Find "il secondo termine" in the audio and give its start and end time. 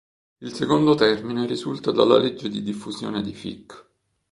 0.39-1.45